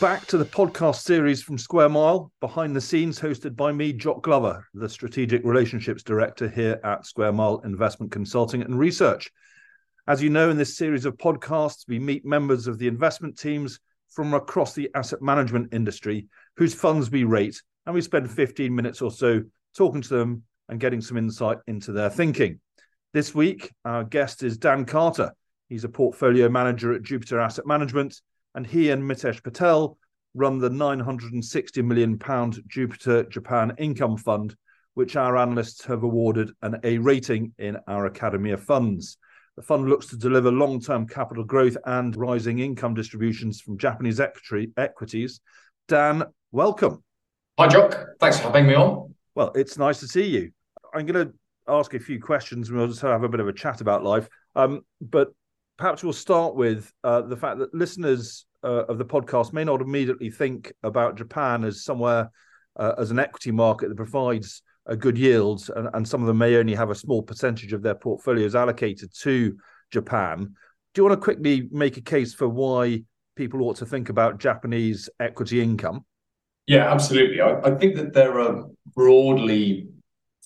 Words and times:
Back 0.00 0.26
to 0.26 0.36
the 0.36 0.44
podcast 0.44 1.02
series 1.02 1.42
from 1.42 1.56
Square 1.56 1.88
Mile, 1.88 2.30
Behind 2.40 2.76
the 2.76 2.80
Screens, 2.80 3.18
hosted 3.18 3.56
by 3.56 3.72
me, 3.72 3.92
Jock 3.92 4.22
Glover, 4.22 4.66
the 4.74 4.88
Strategic 4.88 5.42
Relationships 5.42 6.02
Director 6.02 6.48
here 6.48 6.78
at 6.84 7.06
Square 7.06 7.32
Mile 7.32 7.60
Investment 7.64 8.12
Consulting 8.12 8.62
and 8.62 8.78
Research. 8.78 9.30
As 10.06 10.22
you 10.22 10.28
know, 10.28 10.50
in 10.50 10.58
this 10.58 10.76
series 10.76 11.06
of 11.06 11.16
podcasts, 11.16 11.84
we 11.88 11.98
meet 11.98 12.26
members 12.26 12.66
of 12.66 12.78
the 12.78 12.88
investment 12.88 13.38
teams 13.38 13.80
from 14.10 14.34
across 14.34 14.74
the 14.74 14.90
asset 14.94 15.22
management 15.22 15.72
industry 15.72 16.26
whose 16.56 16.74
funds 16.74 17.10
we 17.10 17.24
rate, 17.24 17.62
and 17.86 17.94
we 17.94 18.02
spend 18.02 18.30
15 18.30 18.74
minutes 18.74 19.00
or 19.00 19.10
so 19.10 19.42
talking 19.76 20.02
to 20.02 20.14
them 20.14 20.42
and 20.68 20.80
getting 20.80 21.00
some 21.00 21.16
insight 21.16 21.58
into 21.68 21.92
their 21.92 22.10
thinking. 22.10 22.60
This 23.14 23.34
week, 23.34 23.72
our 23.84 24.04
guest 24.04 24.42
is 24.42 24.58
Dan 24.58 24.84
Carter. 24.84 25.32
He's 25.68 25.84
a 25.84 25.88
portfolio 25.88 26.48
manager 26.48 26.92
at 26.92 27.02
Jupiter 27.02 27.40
Asset 27.40 27.66
Management 27.66 28.20
and 28.56 28.66
he 28.66 28.90
and 28.90 29.02
Mitesh 29.02 29.42
Patel 29.42 29.98
run 30.34 30.58
the 30.58 30.70
960 30.70 31.82
million 31.82 32.18
pound 32.18 32.58
Jupiter 32.66 33.22
Japan 33.24 33.74
Income 33.78 34.16
Fund, 34.16 34.56
which 34.94 35.14
our 35.14 35.36
analysts 35.36 35.84
have 35.84 36.02
awarded 36.02 36.50
an 36.62 36.80
A 36.82 36.98
rating 36.98 37.52
in 37.58 37.76
our 37.86 38.06
Academy 38.06 38.50
of 38.50 38.62
Funds. 38.62 39.18
The 39.56 39.62
fund 39.62 39.88
looks 39.88 40.06
to 40.06 40.16
deliver 40.16 40.50
long-term 40.50 41.06
capital 41.06 41.44
growth 41.44 41.76
and 41.84 42.16
rising 42.16 42.58
income 42.58 42.94
distributions 42.94 43.60
from 43.60 43.78
Japanese 43.78 44.20
equity, 44.20 44.72
equities. 44.76 45.40
Dan, 45.86 46.24
welcome. 46.50 47.02
Hi, 47.58 47.68
Jock. 47.68 48.06
Thanks 48.20 48.38
for 48.38 48.48
having 48.48 48.66
me 48.66 48.74
on. 48.74 49.14
Well, 49.34 49.52
it's 49.54 49.78
nice 49.78 50.00
to 50.00 50.08
see 50.08 50.26
you. 50.26 50.50
I'm 50.94 51.06
going 51.06 51.28
to 51.28 51.34
ask 51.68 51.94
a 51.94 51.98
few 51.98 52.20
questions 52.20 52.68
and 52.68 52.78
we'll 52.78 52.88
just 52.88 53.00
have 53.02 53.22
a 53.22 53.28
bit 53.28 53.40
of 53.40 53.48
a 53.48 53.52
chat 53.52 53.80
about 53.80 54.04
life. 54.04 54.28
Um, 54.54 54.80
but 55.00 55.32
perhaps 55.76 56.02
we'll 56.02 56.12
start 56.12 56.54
with 56.54 56.92
uh, 57.04 57.22
the 57.22 57.36
fact 57.36 57.58
that 57.58 57.74
listeners 57.74 58.46
uh, 58.64 58.84
of 58.86 58.98
the 58.98 59.04
podcast 59.04 59.52
may 59.52 59.64
not 59.64 59.80
immediately 59.80 60.30
think 60.30 60.72
about 60.82 61.16
Japan 61.16 61.64
as 61.64 61.84
somewhere 61.84 62.30
uh, 62.76 62.94
as 62.98 63.10
an 63.10 63.18
equity 63.18 63.50
market 63.50 63.88
that 63.88 63.96
provides 63.96 64.62
a 64.86 64.96
good 64.96 65.18
yield, 65.18 65.68
and, 65.74 65.88
and, 65.94 66.06
some 66.06 66.20
of 66.20 66.28
them 66.28 66.38
may 66.38 66.56
only 66.56 66.74
have 66.74 66.90
a 66.90 66.94
small 66.94 67.20
percentage 67.22 67.72
of 67.72 67.82
their 67.82 67.94
portfolios 67.94 68.54
allocated 68.54 69.10
to 69.22 69.56
Japan. 69.90 70.54
Do 70.94 71.00
you 71.00 71.04
want 71.04 71.20
to 71.20 71.24
quickly 71.24 71.68
make 71.72 71.96
a 71.96 72.00
case 72.00 72.32
for 72.32 72.48
why 72.48 73.02
people 73.34 73.62
ought 73.62 73.76
to 73.76 73.86
think 73.86 74.08
about 74.08 74.38
Japanese 74.38 75.10
equity 75.18 75.60
income? 75.60 76.04
Yeah, 76.66 76.90
absolutely. 76.92 77.40
I, 77.40 77.60
I 77.60 77.74
think 77.74 77.96
that 77.96 78.12
there 78.12 78.40
are 78.40 78.64
broadly 78.94 79.88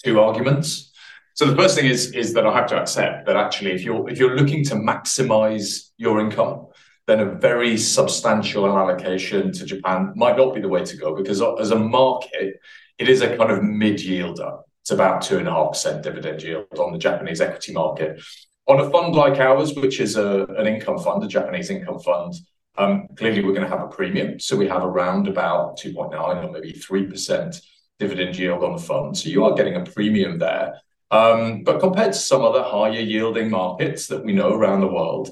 two 0.03 0.21
arguments 0.21 0.90
so 1.35 1.47
the 1.47 1.57
first 1.57 1.77
thing 1.77 1.87
is 1.87 2.13
is 2.13 2.33
that 2.35 2.47
I 2.47 2.55
have 2.55 2.69
to 2.69 2.81
accept 2.81 3.27
that 3.27 3.37
actually, 3.37 3.73
if 3.73 3.83
you're 3.83 4.09
if 4.09 4.19
you're 4.19 4.37
looking 4.37 4.65
to 4.67 4.75
maximize 4.75 5.91
your 5.97 6.21
income, 6.21 6.67
then 7.07 7.21
a 7.21 7.25
very 7.25 7.77
substantial 7.77 8.67
allocation 8.67 9.53
to 9.53 9.65
Japan 9.65 10.13
might 10.17 10.37
not 10.37 10.55
be 10.55 10.61
the 10.61 10.69
way 10.69 10.85
to 10.85 10.97
go 10.97 11.15
because 11.15 11.43
as 11.61 11.71
a 11.71 11.79
market, 11.79 12.61
it 12.99 13.09
is 13.09 13.23
a 13.23 13.37
kind 13.37 13.51
of 13.51 13.63
mid 13.63 13.99
yielder. 13.99 14.61
It's 14.83 14.91
about 14.91 15.23
two 15.23 15.39
and 15.39 15.49
a 15.49 15.53
half 15.53 15.73
percent 15.73 16.03
dividend 16.03 16.43
yield 16.43 16.67
on 16.79 16.93
the 16.93 16.99
Japanese 16.99 17.41
equity 17.41 17.73
market. 17.73 18.23
On 18.67 18.79
a 18.79 18.91
fund 18.91 19.15
like 19.15 19.41
ours, 19.41 19.75
which 19.75 20.01
is 20.01 20.17
a, 20.17 20.45
an 20.59 20.67
income 20.67 20.99
fund, 20.99 21.25
a 21.25 21.27
Japanese 21.29 21.71
income 21.71 21.99
fund, 21.99 22.35
um, 22.79 23.09
clearly 23.17 23.43
we're 23.43 23.53
going 23.53 23.69
to 23.69 23.77
have 23.77 23.85
a 23.85 23.89
premium. 23.89 24.39
So 24.39 24.57
we 24.57 24.69
have 24.69 24.85
around 24.85 25.29
about 25.29 25.79
2.9 25.79 26.13
or 26.45 26.53
maybe 26.53 26.73
3% 26.73 27.61
dividend 27.99 28.39
yield 28.39 28.65
on 28.65 28.73
the 28.77 28.83
fund. 28.83 29.17
So 29.17 29.29
you 29.29 29.45
are 29.45 29.55
getting 29.55 29.77
a 29.77 29.85
premium 29.85 30.39
there. 30.39 30.81
Um, 31.11 31.65
but 31.65 31.81
compared 31.81 32.13
to 32.13 32.19
some 32.19 32.43
other 32.43 32.63
higher 32.63 33.01
yielding 33.01 33.51
markets 33.51 34.07
that 34.09 34.25
we 34.25 34.33
know 34.33 34.53
around 34.53 34.81
the 34.81 34.87
world, 34.87 35.31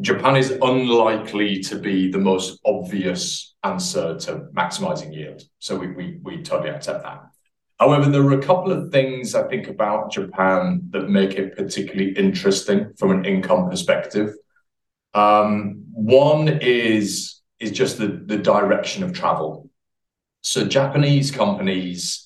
Japan 0.00 0.36
is 0.36 0.50
unlikely 0.62 1.60
to 1.62 1.78
be 1.78 2.10
the 2.10 2.18
most 2.18 2.60
obvious 2.66 3.54
answer 3.64 4.18
to 4.18 4.48
maximizing 4.54 5.14
yield. 5.14 5.42
So 5.58 5.76
we, 5.78 6.18
totally 6.42 6.70
accept 6.70 7.02
that. 7.02 7.22
However, 7.80 8.10
there 8.10 8.22
are 8.22 8.38
a 8.38 8.42
couple 8.42 8.72
of 8.72 8.90
things 8.90 9.34
I 9.34 9.48
think 9.48 9.68
about 9.68 10.12
Japan 10.12 10.82
that 10.90 11.08
make 11.08 11.34
it 11.34 11.56
particularly 11.56 12.12
interesting 12.12 12.92
from 12.98 13.10
an 13.10 13.24
income 13.24 13.70
perspective. 13.70 14.34
Um, 15.14 15.84
one 15.92 16.48
is, 16.60 17.40
just 17.72 17.96
the 17.96 18.08
direction 18.36 19.02
of 19.02 19.14
travel. 19.14 19.70
So 20.42 20.66
Japanese 20.66 21.30
companies 21.30 22.25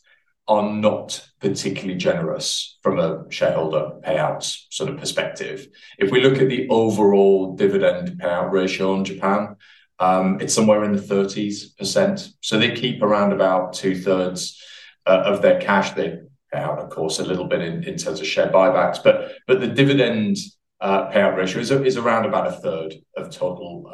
are 0.51 0.69
not 0.69 1.25
particularly 1.41 1.95
generous 1.95 2.77
from 2.83 2.99
a 2.99 3.25
shareholder 3.31 3.93
payouts 4.05 4.65
sort 4.71 4.91
of 4.91 4.99
perspective. 4.99 5.69
If 5.97 6.11
we 6.11 6.21
look 6.21 6.43
at 6.43 6.49
the 6.49 6.69
overall 6.69 7.55
dividend 7.55 8.21
payout 8.21 8.51
ratio 8.51 8.97
in 8.97 9.05
Japan, 9.05 9.55
um, 10.01 10.41
it's 10.41 10.53
somewhere 10.53 10.83
in 10.83 10.93
the 10.93 11.01
30s%. 11.01 12.33
So 12.41 12.59
they 12.59 12.75
keep 12.75 13.01
around 13.01 13.33
about 13.33 13.75
two-thirds 13.75 14.61
uh, 15.07 15.23
of 15.25 15.41
their 15.41 15.61
cash. 15.61 15.93
They 15.93 16.19
pay 16.53 16.59
out, 16.59 16.81
of 16.81 16.91
course, 16.91 17.21
a 17.21 17.25
little 17.25 17.47
bit 17.47 17.61
in 17.61 17.97
terms 17.97 18.19
of 18.19 18.27
share 18.27 18.49
buybacks, 18.49 18.99
but 19.05 19.61
the 19.61 19.69
dividend 19.69 20.37
uh, 20.81 21.11
payout 21.11 21.37
ratio 21.37 21.81
is 21.81 21.97
around 21.97 22.25
about 22.25 22.49
a 22.49 22.53
third 22.53 22.95
of 23.17 23.31
total 23.31 23.85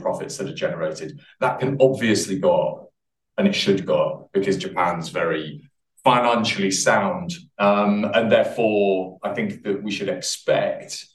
profits 0.00 0.36
that 0.36 0.48
are 0.48 0.54
generated. 0.54 1.18
That 1.40 1.58
can 1.58 1.76
obviously 1.80 2.38
go 2.38 2.54
up 2.54 2.85
and 3.38 3.46
it 3.46 3.54
should 3.54 3.86
go 3.86 4.02
up 4.02 4.30
because 4.32 4.56
Japan's 4.56 5.08
very 5.08 5.68
financially 6.04 6.70
sound. 6.70 7.32
Um, 7.58 8.04
and 8.14 8.30
therefore, 8.30 9.18
I 9.22 9.34
think 9.34 9.62
that 9.64 9.82
we 9.82 9.90
should 9.90 10.08
expect 10.08 11.06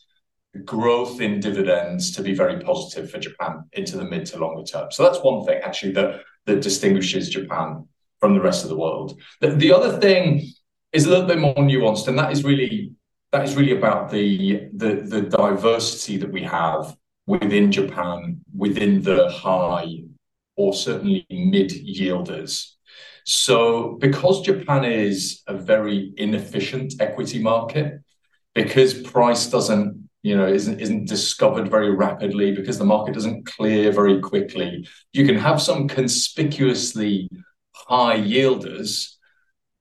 growth 0.66 1.22
in 1.22 1.40
dividends 1.40 2.12
to 2.12 2.22
be 2.22 2.34
very 2.34 2.60
positive 2.60 3.10
for 3.10 3.20
Japan 3.20 3.64
into 3.74 3.98
the 3.98 4.04
mid 4.04 4.26
to 4.28 4.38
longer 4.38 4.64
term. 4.64 4.92
So 4.92 5.04
that's 5.04 5.24
one 5.24 5.46
thing 5.46 5.62
actually 5.64 5.94
that 5.94 6.22
that 6.46 6.62
distinguishes 6.62 7.30
Japan 7.30 7.88
from 8.20 8.34
the 8.34 8.42
rest 8.42 8.64
of 8.64 8.70
the 8.70 8.76
world. 8.76 9.20
The, 9.40 9.50
the 9.50 9.72
other 9.72 9.98
thing 10.00 10.52
is 10.92 11.06
a 11.06 11.10
little 11.10 11.28
bit 11.28 11.40
more 11.40 11.56
nuanced, 11.56 12.08
and 12.08 12.18
that 12.20 12.32
is 12.32 12.44
really 12.44 12.94
that 13.32 13.46
is 13.46 13.56
really 13.56 13.78
about 13.78 14.12
the 14.12 14.68
the, 14.74 14.96
the 15.06 15.22
diversity 15.22 16.18
that 16.18 16.32
we 16.32 16.44
have 16.44 16.96
within 17.28 17.72
Japan, 17.72 18.42
within 18.56 19.02
the 19.02 19.30
high 19.30 20.04
or 20.62 20.74
certainly 20.74 21.26
mid 21.30 21.70
yielders. 21.72 22.76
So, 23.26 23.98
because 24.00 24.42
Japan 24.42 24.84
is 24.84 25.42
a 25.48 25.56
very 25.58 26.14
inefficient 26.18 26.94
equity 27.00 27.40
market, 27.42 28.02
because 28.54 28.94
price 28.94 29.48
doesn't, 29.48 30.10
you 30.24 30.36
know, 30.38 30.48
isn't 30.48 30.80
isn't 30.80 31.08
discovered 31.08 31.70
very 31.70 31.92
rapidly, 32.06 32.54
because 32.54 32.78
the 32.78 32.92
market 32.94 33.14
doesn't 33.14 33.46
clear 33.46 33.92
very 33.92 34.20
quickly, 34.20 34.88
you 35.14 35.26
can 35.26 35.36
have 35.36 35.62
some 35.62 35.88
conspicuously 35.88 37.30
high 37.74 38.20
yielders 38.20 39.18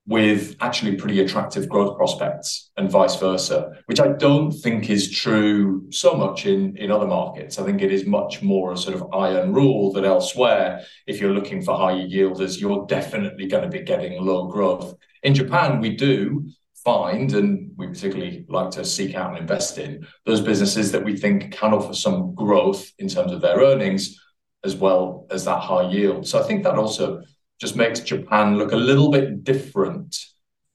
with 0.07 0.57
actually 0.61 0.97
pretty 0.97 1.21
attractive 1.21 1.69
growth 1.69 1.97
prospects 1.97 2.71
and 2.77 2.91
vice 2.91 3.17
versa, 3.17 3.73
which 3.87 4.01
I 4.01 4.09
don't 4.09 4.51
think 4.51 4.91
is 4.91 5.11
true 5.11 5.87
so 5.91 6.15
much 6.15 6.47
in, 6.47 6.77
in 6.77 6.91
other 6.91 7.07
markets. 7.07 7.59
I 7.59 7.65
think 7.65 7.83
it 7.83 7.93
is 7.93 8.07
much 8.07 8.43
more 8.43 8.73
a 8.73 8.77
sort 8.77 8.97
of 8.97 9.13
iron 9.13 9.53
rule 9.53 9.93
that 9.93 10.05
elsewhere, 10.05 10.85
if 11.07 11.21
you're 11.21 11.35
looking 11.35 11.63
for 11.63 11.77
higher 11.77 12.07
yielders, 12.09 12.61
you're 12.61 12.87
definitely 12.87 13.47
going 13.47 13.63
to 13.63 13.69
be 13.69 13.85
getting 13.85 14.25
low 14.25 14.49
growth. 14.49 14.97
In 15.23 15.35
Japan, 15.35 15.81
we 15.81 15.95
do 15.97 16.49
find, 16.83 17.35
and 17.35 17.73
we 17.77 17.87
particularly 17.87 18.47
like 18.49 18.71
to 18.71 18.85
seek 18.85 19.15
out 19.15 19.31
and 19.31 19.39
invest 19.39 19.79
in, 19.79 20.07
those 20.25 20.41
businesses 20.41 20.91
that 20.93 21.05
we 21.05 21.17
think 21.17 21.53
can 21.53 21.75
offer 21.75 21.95
some 21.95 22.35
growth 22.35 22.91
in 22.99 23.07
terms 23.07 23.33
of 23.33 23.43
their 23.43 23.59
earnings 23.59 24.19
as 24.65 24.77
well 24.77 25.27
as 25.31 25.45
that 25.45 25.61
high 25.61 25.89
yield. 25.91 26.27
So 26.27 26.41
I 26.41 26.47
think 26.47 26.65
that 26.65 26.75
also 26.75 27.23
just 27.61 27.77
makes 27.77 28.01
Japan 28.01 28.57
look 28.57 28.73
a 28.73 28.77
little 28.77 29.11
bit 29.11 29.45
different 29.45 30.17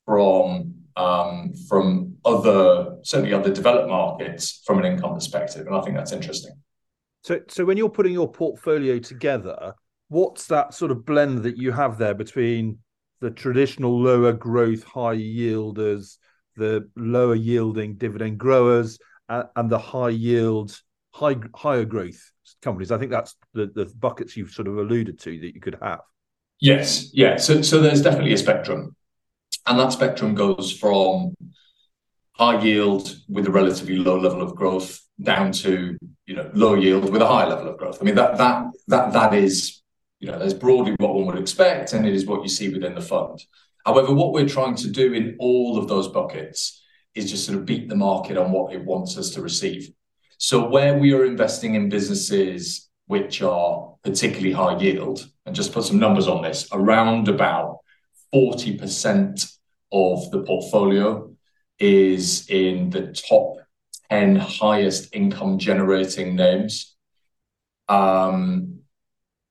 from 0.05 0.75
um, 0.95 1.53
from 1.67 2.15
other 2.23 2.97
certainly 3.03 3.33
other 3.33 3.53
developed 3.53 3.89
markets 3.89 4.61
from 4.65 4.79
an 4.79 4.85
income 4.85 5.13
perspective, 5.13 5.67
and 5.67 5.75
I 5.75 5.81
think 5.81 5.95
that's 5.97 6.13
interesting. 6.13 6.53
So, 7.23 7.39
so 7.49 7.65
when 7.65 7.75
you're 7.75 7.89
putting 7.89 8.13
your 8.13 8.31
portfolio 8.31 8.99
together, 8.99 9.73
what's 10.09 10.47
that 10.47 10.73
sort 10.73 10.91
of 10.91 11.05
blend 11.05 11.43
that 11.43 11.57
you 11.57 11.71
have 11.71 11.97
there 11.97 12.13
between 12.13 12.77
the 13.19 13.31
traditional 13.31 13.99
lower 13.99 14.31
growth 14.31 14.83
high 14.83 15.17
yielders, 15.17 16.17
the 16.55 16.87
lower 16.95 17.35
yielding 17.35 17.95
dividend 17.95 18.37
growers, 18.37 18.99
and, 19.27 19.45
and 19.55 19.69
the 19.69 19.79
high 19.79 20.09
yield 20.09 20.79
high 21.13 21.35
higher 21.55 21.85
growth 21.85 22.31
companies? 22.61 22.91
I 22.91 22.97
think 22.99 23.11
that's 23.11 23.35
the 23.53 23.67
the 23.73 23.91
buckets 23.99 24.37
you've 24.37 24.51
sort 24.51 24.67
of 24.67 24.77
alluded 24.77 25.19
to 25.21 25.39
that 25.39 25.55
you 25.55 25.59
could 25.59 25.77
have. 25.81 26.01
Yes, 26.59 27.09
yeah. 27.13 27.37
So, 27.37 27.61
so 27.61 27.81
there's 27.81 28.01
definitely 28.01 28.33
a 28.33 28.37
spectrum, 28.37 28.95
and 29.65 29.79
that 29.79 29.91
spectrum 29.91 30.35
goes 30.35 30.71
from 30.71 31.35
high 32.33 32.61
yield 32.61 33.15
with 33.29 33.47
a 33.47 33.51
relatively 33.51 33.97
low 33.97 34.19
level 34.19 34.41
of 34.41 34.55
growth 34.55 35.01
down 35.21 35.51
to 35.51 35.97
you 36.25 36.35
know 36.35 36.49
low 36.53 36.75
yield 36.75 37.09
with 37.09 37.21
a 37.21 37.27
high 37.27 37.47
level 37.47 37.67
of 37.67 37.77
growth. 37.77 37.97
I 38.01 38.05
mean 38.05 38.15
that 38.15 38.37
that 38.37 38.65
that 38.87 39.13
that 39.13 39.33
is 39.33 39.81
you 40.19 40.31
know 40.31 40.39
that's 40.39 40.53
broadly 40.53 40.95
what 40.97 41.13
one 41.13 41.25
would 41.27 41.37
expect, 41.37 41.93
and 41.93 42.07
it 42.07 42.13
is 42.13 42.25
what 42.25 42.43
you 42.43 42.49
see 42.49 42.69
within 42.69 42.95
the 42.95 43.01
fund. 43.01 43.43
However, 43.85 44.13
what 44.13 44.33
we're 44.33 44.47
trying 44.49 44.75
to 44.75 44.89
do 44.89 45.13
in 45.13 45.35
all 45.39 45.77
of 45.77 45.87
those 45.87 46.07
buckets 46.07 46.81
is 47.13 47.29
just 47.29 47.45
sort 47.45 47.57
of 47.57 47.65
beat 47.65 47.87
the 47.87 47.95
market 47.95 48.37
on 48.37 48.51
what 48.51 48.73
it 48.73 48.83
wants 48.83 49.17
us 49.17 49.29
to 49.31 49.41
receive. 49.41 49.89
So 50.37 50.67
where 50.67 50.97
we 50.97 51.13
are 51.13 51.25
investing 51.25 51.75
in 51.75 51.89
businesses 51.89 52.89
which 53.07 53.41
are 53.41 53.95
particularly 54.03 54.51
high 54.51 54.77
yield, 54.77 55.27
and 55.45 55.55
just 55.55 55.73
put 55.73 55.83
some 55.83 55.99
numbers 55.99 56.27
on 56.27 56.41
this, 56.41 56.67
around 56.71 57.27
about 57.27 57.79
40% 58.33 59.57
of 59.91 60.31
the 60.31 60.43
portfolio 60.43 61.31
is 61.79 62.49
in 62.49 62.89
the 62.89 63.13
top 63.13 63.57
10 64.09 64.35
highest 64.35 65.13
income 65.15 65.57
generating 65.57 66.35
names. 66.35 66.95
Um, 67.87 68.79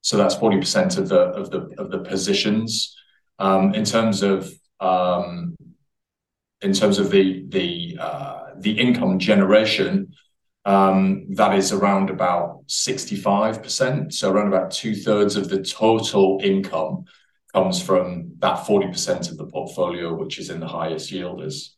so 0.01 0.17
that's 0.17 0.35
40% 0.35 0.99
of 0.99 1.09
the 1.09 1.21
of 1.21 1.51
the 1.51 1.71
of 1.79 1.91
the 1.91 2.01
positions. 2.01 2.95
Um, 3.39 3.75
in 3.75 3.85
terms 3.85 4.23
of 4.23 4.53
um, 4.81 5.57
in 6.61 6.73
terms 6.73 6.99
of 6.99 7.11
the 7.11 7.45
the 7.49 7.97
uh, 7.99 8.41
the 8.57 8.79
income 8.79 9.19
generation, 9.19 10.15
that 10.65 11.55
is 11.55 11.73
around 11.73 12.11
about 12.11 12.67
65%. 12.69 14.13
So 14.13 14.31
around 14.31 14.49
about 14.49 14.71
two 14.71 14.95
thirds 14.95 15.37
of 15.37 15.49
the 15.49 15.63
total 15.63 16.41
income 16.43 17.05
comes 17.53 17.81
from 17.81 18.33
that 18.39 18.67
40% 18.67 19.31
of 19.31 19.37
the 19.37 19.47
portfolio, 19.47 20.15
which 20.15 20.39
is 20.39 20.51
in 20.51 20.61
the 20.61 20.67
highest 20.67 21.13
yielders. 21.13 21.71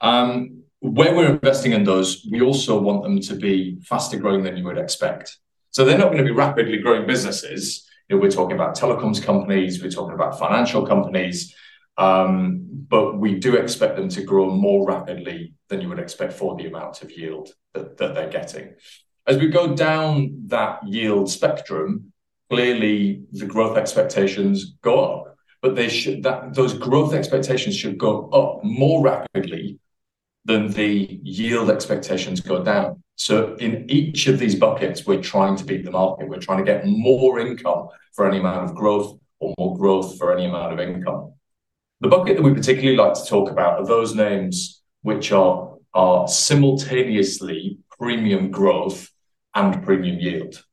Um, 0.00 0.62
where 0.80 1.14
we're 1.14 1.30
investing 1.30 1.72
in 1.72 1.84
those, 1.84 2.26
we 2.28 2.40
also 2.40 2.80
want 2.80 3.04
them 3.04 3.20
to 3.20 3.36
be 3.36 3.78
faster 3.82 4.18
growing 4.18 4.42
than 4.42 4.56
you 4.56 4.64
would 4.64 4.78
expect. 4.78 5.38
So 5.70 5.84
they're 5.84 5.96
not 5.96 6.06
going 6.06 6.18
to 6.18 6.24
be 6.24 6.32
rapidly 6.32 6.78
growing 6.78 7.06
businesses. 7.06 7.88
We're 8.10 8.30
talking 8.30 8.56
about 8.56 8.76
telecoms 8.76 9.22
companies, 9.22 9.82
we're 9.82 9.90
talking 9.90 10.14
about 10.14 10.38
financial 10.38 10.84
companies, 10.84 11.54
um, 11.54 11.60
Um, 11.98 12.66
but 12.88 13.18
we 13.18 13.38
do 13.38 13.56
expect 13.56 13.96
them 13.96 14.08
to 14.10 14.22
grow 14.22 14.50
more 14.50 14.86
rapidly 14.86 15.54
than 15.68 15.80
you 15.80 15.88
would 15.88 15.98
expect 15.98 16.32
for 16.32 16.56
the 16.56 16.66
amount 16.66 17.02
of 17.02 17.10
yield 17.10 17.50
that, 17.74 17.96
they're 17.96 18.28
getting. 18.28 18.74
As 19.26 19.38
we 19.38 19.48
go 19.48 19.74
down 19.74 20.42
that 20.46 20.86
yield 20.86 21.30
spectrum, 21.30 22.12
clearly 22.50 23.24
the 23.32 23.46
growth 23.46 23.76
expectations 23.76 24.74
go 24.82 25.04
up, 25.04 25.36
but 25.62 25.76
those 25.76 26.74
growth 26.74 27.14
expectations 27.14 27.76
should 27.76 27.96
go 27.96 28.28
up 28.30 28.64
more 28.64 29.02
rapidly 29.02 29.78
than 30.44 30.68
the 30.72 31.20
yield 31.22 31.70
expectations 31.70 32.40
go 32.40 32.64
down. 32.64 33.02
So 33.14 33.54
in 33.56 33.88
each 33.88 34.26
of 34.26 34.38
these 34.38 34.56
buckets, 34.56 35.06
we're 35.06 35.22
trying 35.22 35.56
to 35.56 35.64
beat 35.64 35.84
the 35.84 35.92
market. 35.92 36.28
We're 36.28 36.40
trying 36.40 36.58
to 36.58 36.64
get 36.64 36.84
more 36.84 37.38
income 37.38 37.88
for 38.12 38.28
any 38.28 38.38
amount 38.38 38.64
of 38.64 38.74
growth 38.74 39.18
or 39.38 39.54
more 39.56 39.76
growth 39.76 40.18
for 40.18 40.36
any 40.36 40.46
amount 40.46 40.72
of 40.72 40.80
income. 40.80 41.34
The 42.02 42.08
bucket 42.08 42.36
that 42.36 42.42
we 42.42 42.52
particularly 42.52 42.96
like 42.96 43.14
to 43.14 43.24
talk 43.24 43.48
about 43.48 43.78
are 43.78 43.86
those 43.86 44.12
names 44.12 44.82
which 45.02 45.30
are, 45.30 45.76
are 45.94 46.26
simultaneously 46.26 47.78
premium 47.96 48.50
growth 48.50 49.08
and 49.54 49.84
premium 49.84 50.18
yield. 50.18 50.64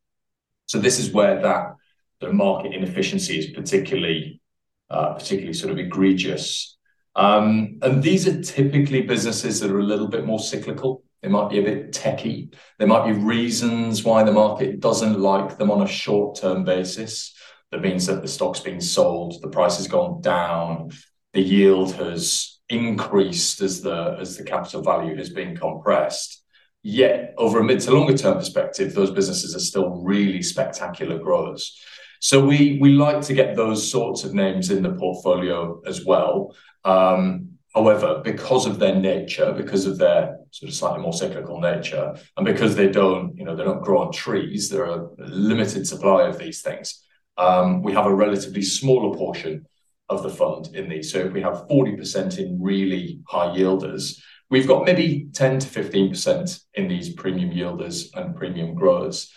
So 0.65 0.79
this 0.79 0.97
is 0.97 1.11
where 1.11 1.39
that 1.43 1.75
the 2.19 2.33
market 2.33 2.73
inefficiency 2.73 3.37
is 3.37 3.51
particularly 3.51 4.41
uh, 4.89 5.13
particularly 5.13 5.53
sort 5.53 5.71
of 5.71 5.77
egregious. 5.77 6.77
Um, 7.15 7.77
and 7.83 8.01
these 8.01 8.27
are 8.27 8.41
typically 8.41 9.03
businesses 9.03 9.59
that 9.59 9.69
are 9.69 9.79
a 9.79 9.83
little 9.83 10.07
bit 10.07 10.25
more 10.25 10.39
cyclical. 10.39 11.03
They 11.21 11.29
might 11.29 11.51
be 11.51 11.59
a 11.59 11.63
bit 11.63 11.93
techy. 11.93 12.49
There 12.79 12.87
might 12.87 13.05
be 13.05 13.11
reasons 13.11 14.03
why 14.03 14.23
the 14.23 14.31
market 14.31 14.79
doesn't 14.79 15.19
like 15.19 15.59
them 15.59 15.69
on 15.69 15.83
a 15.83 15.87
short 15.87 16.37
term 16.37 16.63
basis. 16.63 17.35
That 17.71 17.81
means 17.81 18.07
that 18.07 18.23
the 18.23 18.27
stock's 18.27 18.61
been 18.61 18.81
sold, 18.81 19.39
the 19.43 19.49
price 19.49 19.77
has 19.77 19.87
gone 19.87 20.21
down, 20.21 20.89
the 21.33 21.41
yield 21.41 21.93
has 21.93 22.59
increased 22.69 23.61
as 23.61 23.81
the 23.81 24.17
as 24.19 24.37
the 24.37 24.43
capital 24.43 24.81
value 24.81 25.15
has 25.17 25.29
been 25.29 25.55
compressed. 25.55 26.43
Yet, 26.81 27.33
over 27.37 27.59
a 27.59 27.63
mid 27.63 27.81
to 27.81 27.91
longer 27.91 28.17
term 28.17 28.37
perspective, 28.37 28.93
those 28.93 29.11
businesses 29.11 29.55
are 29.55 29.59
still 29.59 30.01
really 30.01 30.41
spectacular 30.41 31.17
growers. 31.19 31.77
So 32.21 32.45
we 32.45 32.77
we 32.81 32.91
like 32.91 33.21
to 33.21 33.33
get 33.33 33.55
those 33.55 33.89
sorts 33.89 34.23
of 34.23 34.33
names 34.33 34.69
in 34.69 34.83
the 34.83 34.93
portfolio 34.93 35.81
as 35.85 36.05
well. 36.05 36.55
Um, 36.85 37.49
however, 37.73 38.21
because 38.23 38.65
of 38.65 38.79
their 38.79 38.95
nature, 38.95 39.53
because 39.53 39.85
of 39.85 39.97
their 39.97 40.37
sort 40.51 40.69
of 40.69 40.75
slightly 40.75 41.01
more 41.01 41.13
cyclical 41.13 41.59
nature, 41.59 42.15
and 42.37 42.45
because 42.45 42.75
they 42.75 42.89
don't, 42.89 43.37
you 43.37 43.45
know, 43.45 43.55
they 43.55 43.63
don't 43.63 43.83
grow 43.83 44.01
on 44.01 44.11
trees, 44.11 44.69
there 44.69 44.85
are 44.85 45.05
a 45.05 45.27
limited 45.27 45.87
supply 45.87 46.23
of 46.27 46.37
these 46.37 46.61
things. 46.61 47.03
Um, 47.37 47.83
we 47.83 47.93
have 47.93 48.05
a 48.05 48.13
relatively 48.13 48.61
smaller 48.61 49.15
portion 49.17 49.65
of 50.09 50.23
the 50.23 50.29
fund 50.29 50.69
in 50.73 50.89
these. 50.89 51.11
So 51.11 51.19
if 51.19 51.33
we 51.33 51.41
have 51.41 51.67
40% 51.67 52.39
in 52.39 52.61
really 52.61 53.21
high 53.27 53.55
yielders, 53.55 54.19
we've 54.49 54.67
got 54.67 54.85
maybe 54.85 55.29
10 55.33 55.59
to 55.59 55.67
15% 55.67 56.61
in 56.73 56.87
these 56.87 57.13
premium 57.13 57.51
yielders 57.51 58.09
and 58.15 58.35
premium 58.35 58.75
growers. 58.75 59.31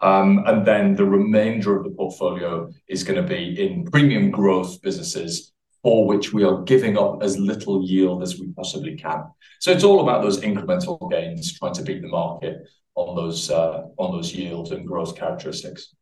Um, 0.00 0.44
and 0.46 0.66
then 0.66 0.94
the 0.94 1.04
remainder 1.04 1.76
of 1.76 1.84
the 1.84 1.90
portfolio 1.90 2.70
is 2.88 3.04
going 3.04 3.20
to 3.20 3.28
be 3.28 3.60
in 3.60 3.84
premium 3.84 4.30
growth 4.30 4.80
businesses 4.80 5.52
for 5.82 6.06
which 6.06 6.32
we 6.32 6.44
are 6.44 6.62
giving 6.62 6.98
up 6.98 7.22
as 7.22 7.38
little 7.38 7.84
yield 7.84 8.22
as 8.22 8.38
we 8.38 8.48
possibly 8.52 8.96
can. 8.96 9.24
So 9.60 9.70
it's 9.70 9.84
all 9.84 10.00
about 10.00 10.22
those 10.22 10.40
incremental 10.40 11.10
gains, 11.10 11.58
trying 11.58 11.74
to 11.74 11.82
beat 11.82 12.02
the 12.02 12.08
market 12.08 12.58
on 12.94 13.16
those 13.16 13.50
uh, 13.50 13.84
on 13.96 14.12
those 14.12 14.34
yield 14.34 14.72
and 14.72 14.86
growth 14.86 15.16
characteristics. 15.16 15.94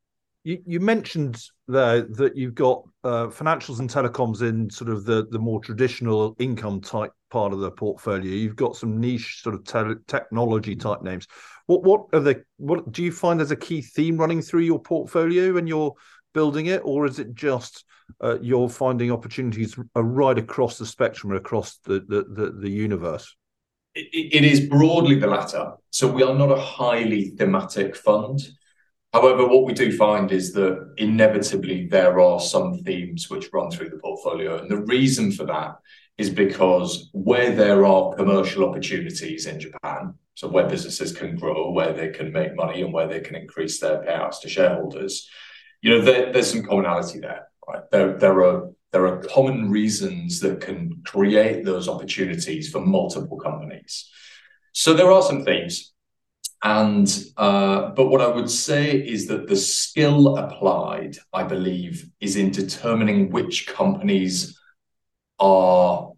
You, 0.46 0.62
you 0.64 0.78
mentioned 0.78 1.42
there 1.66 2.02
that 2.02 2.36
you've 2.36 2.54
got 2.54 2.84
uh, 3.02 3.26
financials 3.26 3.80
and 3.80 3.90
telecoms 3.90 4.42
in 4.42 4.70
sort 4.70 4.90
of 4.90 5.04
the, 5.04 5.26
the 5.28 5.40
more 5.40 5.58
traditional 5.58 6.36
income 6.38 6.80
type 6.80 7.10
part 7.30 7.52
of 7.52 7.58
the 7.58 7.72
portfolio. 7.72 8.30
You've 8.30 8.54
got 8.54 8.76
some 8.76 9.00
niche 9.00 9.42
sort 9.42 9.56
of 9.56 9.64
te- 9.64 10.00
technology 10.06 10.76
type 10.76 11.02
names. 11.02 11.26
What 11.66 11.82
what 11.82 12.02
are 12.12 12.20
the 12.20 12.44
what 12.58 12.92
do 12.92 13.02
you 13.02 13.10
find 13.10 13.40
there's 13.40 13.50
a 13.50 13.56
key 13.56 13.82
theme 13.82 14.18
running 14.18 14.40
through 14.40 14.60
your 14.60 14.80
portfolio 14.80 15.52
when 15.52 15.66
you're 15.66 15.94
building 16.32 16.66
it, 16.66 16.80
or 16.84 17.06
is 17.06 17.18
it 17.18 17.34
just 17.34 17.84
uh, 18.20 18.38
you're 18.40 18.68
finding 18.68 19.10
opportunities 19.10 19.76
right 19.96 20.38
across 20.38 20.78
the 20.78 20.86
spectrum, 20.86 21.34
across 21.34 21.78
the 21.78 22.04
the, 22.06 22.22
the, 22.22 22.52
the 22.52 22.70
universe? 22.70 23.34
It, 23.96 24.32
it 24.32 24.44
is 24.44 24.68
broadly 24.68 25.18
the 25.18 25.26
latter. 25.26 25.72
So 25.90 26.06
we 26.06 26.22
are 26.22 26.36
not 26.36 26.52
a 26.52 26.60
highly 26.60 27.30
thematic 27.30 27.96
fund. 27.96 28.42
However, 29.16 29.46
what 29.46 29.64
we 29.64 29.72
do 29.72 29.96
find 29.96 30.30
is 30.30 30.52
that 30.52 30.92
inevitably 30.98 31.86
there 31.86 32.20
are 32.20 32.38
some 32.38 32.80
themes 32.80 33.30
which 33.30 33.48
run 33.50 33.70
through 33.70 33.88
the 33.88 33.96
portfolio. 33.96 34.58
And 34.58 34.70
the 34.70 34.82
reason 34.82 35.32
for 35.32 35.46
that 35.46 35.76
is 36.18 36.28
because 36.28 37.08
where 37.14 37.50
there 37.50 37.86
are 37.86 38.14
commercial 38.14 38.68
opportunities 38.68 39.46
in 39.46 39.58
Japan, 39.58 40.12
so 40.34 40.48
where 40.48 40.68
businesses 40.68 41.16
can 41.16 41.34
grow, 41.34 41.70
where 41.70 41.94
they 41.94 42.10
can 42.10 42.30
make 42.30 42.54
money, 42.54 42.82
and 42.82 42.92
where 42.92 43.08
they 43.08 43.20
can 43.20 43.36
increase 43.36 43.80
their 43.80 44.02
payouts 44.04 44.42
to 44.42 44.50
shareholders, 44.50 45.26
you 45.80 45.88
know, 45.88 46.02
there, 46.02 46.30
there's 46.30 46.50
some 46.50 46.62
commonality 46.62 47.18
there, 47.18 47.48
right? 47.66 47.90
There, 47.90 48.18
there 48.18 48.44
are 48.44 48.68
there 48.92 49.06
are 49.06 49.22
common 49.22 49.70
reasons 49.70 50.40
that 50.40 50.60
can 50.60 51.00
create 51.06 51.64
those 51.64 51.88
opportunities 51.88 52.68
for 52.68 52.80
multiple 52.80 53.38
companies. 53.38 54.10
So 54.72 54.92
there 54.92 55.10
are 55.10 55.22
some 55.22 55.42
themes. 55.42 55.94
And 56.62 57.06
uh, 57.36 57.90
but 57.90 58.08
what 58.08 58.20
I 58.20 58.28
would 58.28 58.50
say 58.50 58.96
is 58.96 59.26
that 59.26 59.46
the 59.46 59.56
skill 59.56 60.36
applied, 60.36 61.16
I 61.32 61.42
believe, 61.42 62.08
is 62.20 62.36
in 62.36 62.50
determining 62.50 63.30
which 63.30 63.66
companies 63.66 64.58
are 65.38 66.10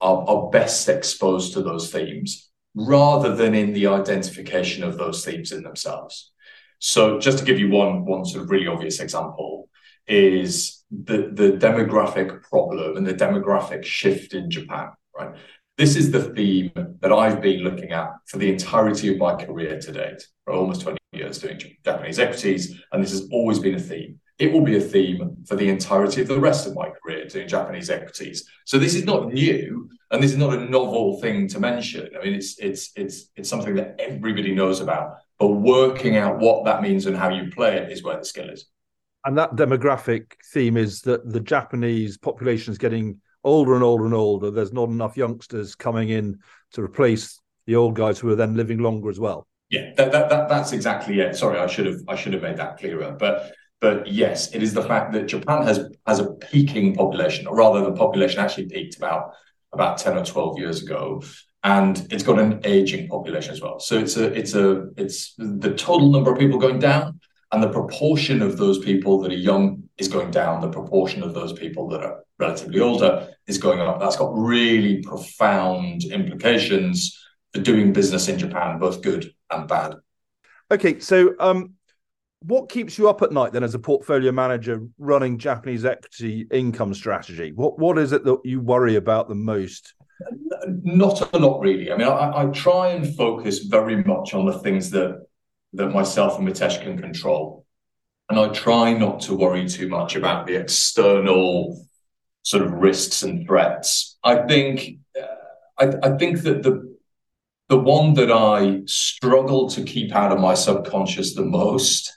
are, 0.00 0.24
are 0.28 0.50
best 0.50 0.88
exposed 0.88 1.52
to 1.52 1.62
those 1.62 1.92
themes, 1.92 2.50
rather 2.74 3.36
than 3.36 3.54
in 3.54 3.72
the 3.72 3.86
identification 3.86 4.82
of 4.82 4.96
those 4.96 5.24
themes 5.24 5.52
in 5.52 5.62
themselves. 5.62 6.32
So, 6.78 7.18
just 7.18 7.38
to 7.38 7.44
give 7.44 7.58
you 7.58 7.70
one 7.70 8.06
one 8.06 8.24
sort 8.24 8.44
of 8.44 8.50
really 8.50 8.66
obvious 8.66 9.00
example, 9.00 9.68
is 10.06 10.82
the 10.90 11.30
the 11.32 11.52
demographic 11.52 12.42
problem 12.42 12.96
and 12.96 13.06
the 13.06 13.14
demographic 13.14 13.84
shift 13.84 14.34
in 14.34 14.50
Japan. 14.50 14.88
Right, 15.14 15.34
this 15.80 15.96
is 15.96 16.10
the 16.10 16.22
theme 16.34 16.70
that 17.00 17.10
I've 17.10 17.40
been 17.40 17.60
looking 17.60 17.92
at 17.92 18.10
for 18.26 18.36
the 18.36 18.50
entirety 18.50 19.10
of 19.10 19.16
my 19.16 19.34
career 19.34 19.80
to 19.80 19.92
date, 19.92 20.22
for 20.44 20.52
almost 20.52 20.82
20 20.82 20.98
years 21.14 21.38
doing 21.38 21.58
Japanese 21.82 22.18
equities, 22.18 22.78
and 22.92 23.02
this 23.02 23.12
has 23.12 23.26
always 23.32 23.58
been 23.58 23.76
a 23.76 23.80
theme. 23.80 24.20
It 24.38 24.52
will 24.52 24.60
be 24.60 24.76
a 24.76 24.80
theme 24.80 25.38
for 25.48 25.56
the 25.56 25.70
entirety 25.70 26.20
of 26.20 26.28
the 26.28 26.38
rest 26.38 26.66
of 26.66 26.74
my 26.74 26.90
career 26.90 27.24
doing 27.28 27.48
Japanese 27.48 27.88
equities. 27.88 28.46
So 28.66 28.78
this 28.78 28.94
is 28.94 29.06
not 29.06 29.32
new, 29.32 29.88
and 30.10 30.22
this 30.22 30.32
is 30.32 30.36
not 30.36 30.52
a 30.52 30.68
novel 30.68 31.18
thing 31.18 31.48
to 31.48 31.58
mention. 31.58 32.10
I 32.14 32.24
mean, 32.24 32.34
it's 32.34 32.58
it's 32.58 32.90
it's 32.94 33.30
it's 33.36 33.48
something 33.48 33.74
that 33.76 33.96
everybody 33.98 34.54
knows 34.54 34.80
about, 34.80 35.14
but 35.38 35.48
working 35.48 36.18
out 36.18 36.40
what 36.40 36.66
that 36.66 36.82
means 36.82 37.06
and 37.06 37.16
how 37.16 37.30
you 37.30 37.50
play 37.50 37.78
it 37.78 37.90
is 37.90 38.02
where 38.02 38.18
the 38.18 38.24
skill 38.26 38.50
is. 38.50 38.66
And 39.24 39.38
that 39.38 39.56
demographic 39.56 40.32
theme 40.52 40.76
is 40.76 41.00
that 41.02 41.26
the 41.32 41.40
Japanese 41.40 42.18
population 42.18 42.70
is 42.70 42.76
getting 42.76 43.22
older 43.44 43.74
and 43.74 43.84
older 43.84 44.04
and 44.04 44.14
older. 44.14 44.50
There's 44.50 44.72
not 44.72 44.88
enough 44.88 45.16
youngsters 45.16 45.74
coming 45.74 46.08
in 46.10 46.38
to 46.72 46.82
replace 46.82 47.40
the 47.66 47.76
old 47.76 47.94
guys 47.94 48.18
who 48.18 48.30
are 48.30 48.36
then 48.36 48.56
living 48.56 48.78
longer 48.78 49.10
as 49.10 49.20
well. 49.20 49.46
Yeah, 49.70 49.92
that, 49.96 50.10
that, 50.12 50.28
that 50.30 50.48
that's 50.48 50.72
exactly 50.72 51.20
it. 51.20 51.36
Sorry, 51.36 51.58
I 51.58 51.66
should 51.66 51.86
have 51.86 52.00
I 52.08 52.16
should 52.16 52.32
have 52.32 52.42
made 52.42 52.56
that 52.56 52.78
clearer. 52.78 53.16
But 53.18 53.52
but 53.80 54.06
yes, 54.08 54.54
it 54.54 54.62
is 54.62 54.74
the 54.74 54.82
fact 54.82 55.12
that 55.12 55.26
Japan 55.26 55.62
has 55.62 55.88
has 56.06 56.18
a 56.18 56.32
peaking 56.32 56.94
population, 56.94 57.46
or 57.46 57.56
rather, 57.56 57.82
the 57.82 57.92
population 57.92 58.40
actually 58.40 58.66
peaked 58.66 58.96
about 58.96 59.32
about 59.72 59.98
ten 59.98 60.16
or 60.16 60.24
twelve 60.24 60.58
years 60.58 60.82
ago, 60.82 61.22
and 61.62 62.06
it's 62.10 62.24
got 62.24 62.40
an 62.40 62.60
aging 62.64 63.08
population 63.08 63.52
as 63.52 63.60
well. 63.60 63.78
So 63.78 63.96
it's 63.98 64.16
a 64.16 64.32
it's 64.32 64.54
a 64.54 64.88
it's 64.96 65.34
the 65.38 65.74
total 65.74 66.10
number 66.10 66.32
of 66.32 66.38
people 66.38 66.58
going 66.58 66.80
down, 66.80 67.20
and 67.52 67.62
the 67.62 67.70
proportion 67.70 68.42
of 68.42 68.56
those 68.56 68.80
people 68.80 69.20
that 69.20 69.30
are 69.30 69.36
young 69.36 69.84
is 70.00 70.08
going 70.08 70.30
down. 70.30 70.60
The 70.60 70.70
proportion 70.70 71.22
of 71.22 71.34
those 71.34 71.52
people 71.52 71.88
that 71.90 72.02
are 72.02 72.24
relatively 72.38 72.80
older 72.80 73.28
is 73.46 73.58
going 73.58 73.80
up. 73.80 74.00
That's 74.00 74.16
got 74.16 74.36
really 74.36 75.02
profound 75.02 76.04
implications 76.04 77.16
for 77.52 77.60
doing 77.60 77.92
business 77.92 78.28
in 78.28 78.38
Japan, 78.38 78.78
both 78.78 79.02
good 79.02 79.32
and 79.50 79.68
bad. 79.68 79.96
Okay, 80.70 81.00
so 81.00 81.34
um, 81.38 81.74
what 82.40 82.70
keeps 82.70 82.96
you 82.96 83.08
up 83.08 83.22
at 83.22 83.32
night 83.32 83.52
then 83.52 83.62
as 83.62 83.74
a 83.74 83.78
portfolio 83.78 84.32
manager 84.32 84.86
running 84.98 85.38
Japanese 85.38 85.84
equity 85.84 86.46
income 86.50 86.94
strategy? 86.94 87.52
What 87.52 87.78
what 87.78 87.98
is 87.98 88.12
it 88.12 88.24
that 88.24 88.38
you 88.44 88.60
worry 88.60 88.96
about 88.96 89.28
the 89.28 89.34
most? 89.34 89.94
Not 90.66 91.34
a 91.34 91.38
lot, 91.38 91.60
really. 91.60 91.90
I 91.90 91.96
mean, 91.96 92.08
I, 92.08 92.42
I 92.42 92.46
try 92.46 92.88
and 92.88 93.14
focus 93.16 93.60
very 93.60 94.02
much 94.04 94.34
on 94.34 94.46
the 94.46 94.58
things 94.58 94.90
that 94.90 95.26
that 95.74 95.88
myself 95.88 96.38
and 96.38 96.48
Mitesh 96.48 96.82
can 96.82 96.98
control, 96.98 97.64
and 98.30 98.38
I 98.38 98.48
try 98.48 98.92
not 98.92 99.20
to 99.22 99.34
worry 99.34 99.68
too 99.68 99.88
much 99.88 100.14
about 100.14 100.46
the 100.46 100.54
external 100.54 101.84
sort 102.42 102.64
of 102.64 102.72
risks 102.72 103.24
and 103.24 103.44
threats. 103.46 104.16
I 104.22 104.46
think 104.46 104.98
I, 105.78 105.92
I 106.02 106.16
think 106.16 106.42
that 106.42 106.62
the 106.62 106.96
the 107.68 107.78
one 107.78 108.14
that 108.14 108.32
I 108.32 108.82
struggle 108.86 109.68
to 109.70 109.82
keep 109.82 110.12
out 110.14 110.32
of 110.32 110.40
my 110.40 110.54
subconscious 110.54 111.34
the 111.34 111.44
most 111.44 112.12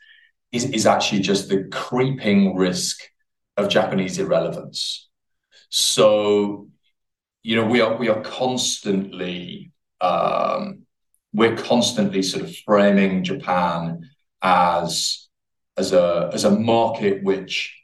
is, 0.52 0.66
is 0.66 0.88
actually 0.88 1.22
just 1.22 1.50
the 1.50 1.66
creeping 1.72 2.56
risk 2.56 3.00
of 3.58 3.70
Japanese 3.70 4.18
irrelevance. 4.18 5.10
So, 5.70 6.70
you 7.44 7.56
know, 7.56 7.66
we 7.66 7.82
are 7.82 7.98
we 7.98 8.10
are 8.10 8.22
constantly 8.22 9.72
um, 10.00 10.84
we're 11.34 11.56
constantly 11.56 12.22
sort 12.22 12.44
of 12.44 12.56
framing 12.58 13.24
Japan 13.24 14.10
as 14.44 15.23
as 15.78 15.94
a 15.94 16.30
as 16.34 16.44
a 16.44 16.52
market 16.52 17.24
which 17.24 17.76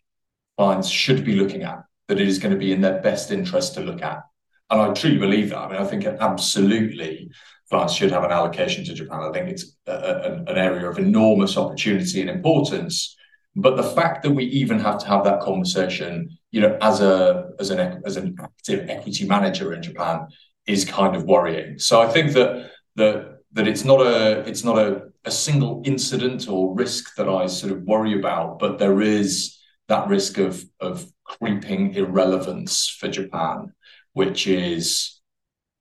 clients 0.57 0.89
should 0.89 1.23
be 1.25 1.35
looking 1.35 1.63
at, 1.63 1.83
that 2.07 2.19
it 2.19 2.27
is 2.27 2.39
going 2.39 2.53
to 2.53 2.59
be 2.59 2.71
in 2.71 2.81
their 2.81 3.01
best 3.01 3.31
interest 3.31 3.75
to 3.75 3.81
look 3.81 4.01
at. 4.01 4.23
And 4.69 4.81
I 4.81 4.93
truly 4.93 5.17
believe 5.17 5.49
that. 5.49 5.57
I 5.57 5.69
mean, 5.69 5.81
I 5.81 5.85
think 5.85 6.05
absolutely 6.05 7.31
clients 7.69 7.93
should 7.93 8.11
have 8.11 8.23
an 8.23 8.31
allocation 8.31 8.83
to 8.85 8.93
Japan. 8.93 9.21
I 9.21 9.31
think 9.31 9.49
it's 9.49 9.75
a, 9.87 9.91
a, 9.91 10.51
an 10.51 10.57
area 10.57 10.89
of 10.89 10.97
enormous 10.97 11.57
opportunity 11.57 12.21
and 12.21 12.29
importance. 12.29 13.15
But 13.55 13.77
the 13.77 13.83
fact 13.83 14.23
that 14.23 14.31
we 14.31 14.45
even 14.45 14.79
have 14.79 14.99
to 14.99 15.07
have 15.07 15.23
that 15.23 15.41
conversation, 15.41 16.29
you 16.51 16.61
know, 16.61 16.77
as 16.81 17.01
a 17.01 17.49
as 17.59 17.69
an 17.71 18.01
as 18.05 18.15
an 18.17 18.35
active 18.41 18.89
equity 18.89 19.25
manager 19.25 19.73
in 19.73 19.81
Japan, 19.81 20.27
is 20.67 20.85
kind 20.85 21.15
of 21.15 21.23
worrying. 21.23 21.79
So 21.79 21.99
I 21.99 22.07
think 22.07 22.33
that 22.33 22.71
that 22.95 23.38
that 23.53 23.67
it's 23.67 23.83
not 23.83 24.01
a 24.01 24.39
it's 24.41 24.63
not 24.63 24.77
a, 24.77 25.09
a 25.25 25.31
single 25.31 25.81
incident 25.85 26.47
or 26.47 26.75
risk 26.75 27.15
that 27.15 27.27
I 27.29 27.47
sort 27.47 27.73
of 27.73 27.83
worry 27.83 28.17
about, 28.17 28.59
but 28.59 28.77
there 28.77 29.01
is 29.01 29.57
that 29.87 30.07
risk 30.07 30.37
of 30.37 30.63
of 30.79 31.11
creeping 31.23 31.93
irrelevance 31.95 32.87
for 32.89 33.07
Japan, 33.07 33.73
which 34.13 34.47
is 34.47 35.19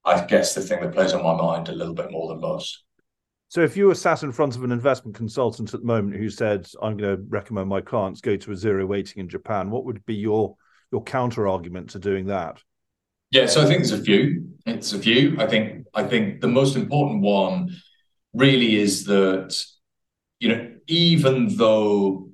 I 0.04 0.24
guess 0.24 0.54
the 0.54 0.62
thing 0.62 0.80
that 0.80 0.92
plays 0.92 1.12
on 1.12 1.22
my 1.22 1.36
mind 1.36 1.68
a 1.68 1.72
little 1.72 1.94
bit 1.94 2.10
more 2.10 2.28
than 2.28 2.40
most. 2.40 2.84
So, 3.50 3.62
if 3.62 3.76
you 3.76 3.86
were 3.86 3.94
sat 3.94 4.22
in 4.22 4.32
front 4.32 4.56
of 4.56 4.64
an 4.64 4.72
investment 4.72 5.16
consultant 5.16 5.72
at 5.72 5.80
the 5.80 5.86
moment 5.86 6.16
who 6.16 6.28
said, 6.28 6.68
"I'm 6.82 6.96
going 6.96 7.16
to 7.16 7.22
recommend 7.28 7.68
my 7.68 7.80
clients 7.80 8.20
go 8.20 8.36
to 8.36 8.52
a 8.52 8.56
zero 8.56 8.86
weighting 8.86 9.20
in 9.20 9.28
Japan," 9.28 9.70
what 9.70 9.84
would 9.84 10.04
be 10.06 10.14
your 10.14 10.56
your 10.92 11.02
counter 11.02 11.48
argument 11.48 11.90
to 11.90 11.98
doing 11.98 12.26
that? 12.26 12.62
Yeah, 13.30 13.46
so 13.46 13.62
I 13.62 13.66
think 13.66 13.78
there's 13.78 13.92
a 13.92 14.02
few. 14.02 14.48
It's 14.66 14.92
a 14.92 14.98
few. 14.98 15.36
I 15.38 15.46
think 15.46 15.86
I 15.94 16.04
think 16.04 16.40
the 16.40 16.48
most 16.48 16.76
important 16.76 17.22
one 17.22 17.70
really 18.34 18.76
is 18.76 19.04
that 19.04 19.54
you 20.40 20.48
know 20.48 20.70
even 20.86 21.56
though 21.56 22.30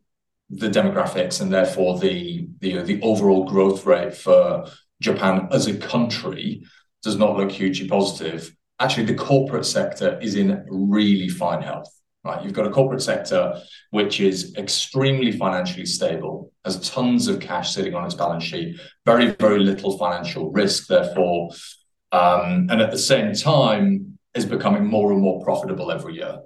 the 0.51 0.69
demographics 0.69 1.41
and 1.41 1.53
therefore 1.53 1.99
the 1.99 2.49
the 2.61 2.83
the 2.83 3.03
overall 3.03 3.45
growth 3.45 3.87
rate 3.87 4.15
for 4.17 4.67
Japan 5.01 5.49
as 5.51 5.67
a 5.67 5.77
country 5.77 6.65
does 7.03 7.17
not 7.17 7.37
look 7.37 7.51
hugely 7.53 7.89
positive. 7.89 8.55
Actually, 8.81 9.07
the 9.07 9.15
corporate 9.15 9.67
sector 9.67 10.19
is 10.21 10.35
in 10.35 10.65
really 10.69 11.29
fine 11.29 11.63
health. 11.63 11.91
Right, 12.25 12.43
you've 12.43 12.55
got 12.55 12.67
a 12.67 12.71
corporate 12.71 13.03
sector 13.03 13.61
which 13.91 14.19
is 14.19 14.55
extremely 14.57 15.31
financially 15.31 15.85
stable, 15.85 16.51
has 16.65 16.89
tons 16.89 17.29
of 17.29 17.39
cash 17.39 17.75
sitting 17.75 17.95
on 17.95 18.07
its 18.07 18.15
balance 18.15 18.45
sheet, 18.45 18.81
very 19.05 19.33
very 19.33 19.59
little 19.59 19.99
financial 19.99 20.51
risk, 20.51 20.87
therefore, 20.87 21.51
um, 22.13 22.69
and 22.71 22.81
at 22.81 22.91
the 22.91 22.99
same 22.99 23.35
time 23.35 24.19
is 24.35 24.47
becoming 24.47 24.87
more 24.87 25.13
and 25.13 25.21
more 25.21 25.45
profitable 25.45 25.93
every 25.93 26.15
year. 26.15 26.39